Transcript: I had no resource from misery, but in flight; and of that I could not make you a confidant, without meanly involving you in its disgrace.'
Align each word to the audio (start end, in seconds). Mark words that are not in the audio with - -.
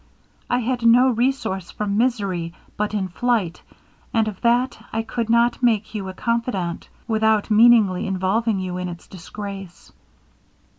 I 0.49 0.57
had 0.61 0.83
no 0.83 1.09
resource 1.09 1.69
from 1.69 1.95
misery, 1.95 2.55
but 2.75 2.95
in 2.95 3.07
flight; 3.07 3.61
and 4.15 4.27
of 4.27 4.41
that 4.41 4.83
I 4.91 5.03
could 5.03 5.29
not 5.29 5.61
make 5.61 5.93
you 5.93 6.09
a 6.09 6.13
confidant, 6.15 6.89
without 7.07 7.51
meanly 7.51 8.07
involving 8.07 8.59
you 8.59 8.77
in 8.79 8.89
its 8.89 9.05
disgrace.' 9.05 9.91